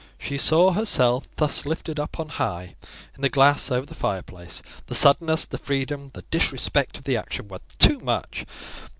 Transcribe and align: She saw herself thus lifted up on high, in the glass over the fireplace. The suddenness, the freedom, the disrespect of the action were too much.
She 0.17 0.39
saw 0.39 0.71
herself 0.71 1.27
thus 1.35 1.63
lifted 1.63 1.99
up 1.99 2.19
on 2.19 2.29
high, 2.29 2.75
in 3.15 3.21
the 3.21 3.29
glass 3.29 3.69
over 3.69 3.85
the 3.85 3.93
fireplace. 3.93 4.63
The 4.87 4.95
suddenness, 4.95 5.45
the 5.45 5.59
freedom, 5.59 6.09
the 6.15 6.23
disrespect 6.31 6.97
of 6.97 7.03
the 7.03 7.17
action 7.17 7.47
were 7.47 7.59
too 7.77 7.99
much. 7.99 8.47